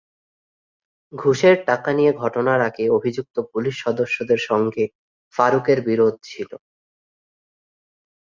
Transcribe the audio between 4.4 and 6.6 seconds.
সঙ্গে ফারুকের বিরোধ ছিল।